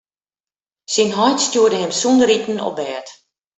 [0.93, 3.07] Syn heit stjoerde him sûnder iten op bêd.